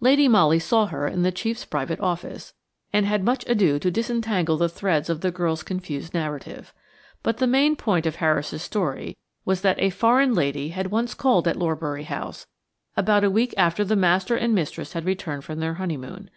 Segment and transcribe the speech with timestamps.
[0.00, 2.54] Lady Molly saw her in the chief's private office,
[2.94, 6.72] and had much ado to disentangle the threads of the girl's confused narrative.
[7.22, 11.46] But the main point of Harris's story was that a foreign lady had once called
[11.46, 12.46] at Lorbury House,
[12.96, 16.30] about a week after the master and mistress had returned from their honeymoon.